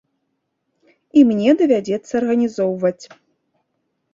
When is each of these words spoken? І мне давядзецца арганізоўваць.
І 1.21 1.23
мне 1.31 1.53
давядзецца 1.59 2.09
арганізоўваць. 2.21 3.05